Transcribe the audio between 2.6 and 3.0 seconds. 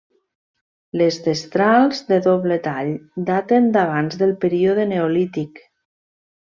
tall